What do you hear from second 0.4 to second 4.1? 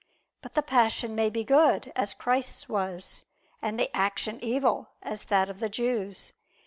But the passion may be good, as Christ's was; and the